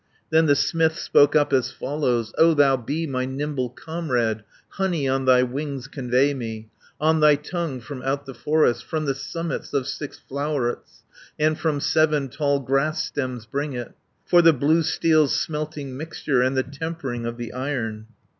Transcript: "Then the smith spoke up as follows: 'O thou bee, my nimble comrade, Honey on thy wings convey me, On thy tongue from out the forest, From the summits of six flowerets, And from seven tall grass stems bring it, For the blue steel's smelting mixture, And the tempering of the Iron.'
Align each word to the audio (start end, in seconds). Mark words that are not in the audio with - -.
"Then 0.31 0.47
the 0.47 0.55
smith 0.55 0.97
spoke 0.97 1.35
up 1.35 1.53
as 1.53 1.69
follows: 1.71 2.33
'O 2.35 2.55
thou 2.55 2.75
bee, 2.75 3.05
my 3.05 3.25
nimble 3.25 3.69
comrade, 3.69 4.43
Honey 4.69 5.07
on 5.07 5.25
thy 5.25 5.43
wings 5.43 5.87
convey 5.87 6.33
me, 6.33 6.69
On 6.99 7.19
thy 7.19 7.35
tongue 7.35 7.79
from 7.81 8.01
out 8.01 8.25
the 8.25 8.33
forest, 8.33 8.83
From 8.83 9.05
the 9.05 9.13
summits 9.13 9.75
of 9.75 9.87
six 9.87 10.17
flowerets, 10.17 11.03
And 11.37 11.55
from 11.55 11.79
seven 11.79 12.29
tall 12.29 12.61
grass 12.61 13.03
stems 13.05 13.45
bring 13.45 13.73
it, 13.73 13.91
For 14.25 14.41
the 14.41 14.53
blue 14.53 14.81
steel's 14.81 15.39
smelting 15.39 15.95
mixture, 15.95 16.41
And 16.41 16.57
the 16.57 16.63
tempering 16.63 17.27
of 17.27 17.37
the 17.37 17.53
Iron.' 17.53 18.07